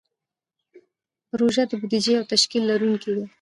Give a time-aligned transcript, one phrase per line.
[1.29, 3.25] پروژه د بودیجې او تشکیل لرونکې وي.